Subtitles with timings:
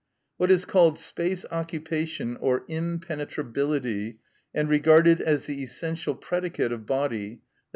[0.37, 4.17] What is called space occupation, or impenetrability,
[4.51, 7.39] and regarded as the essential predicate of body (_i.